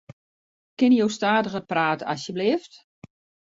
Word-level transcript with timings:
Kinne 0.79 0.97
jo 1.01 1.07
stadiger 1.17 1.65
prate 1.71 2.07
asjebleaft? 2.17 2.73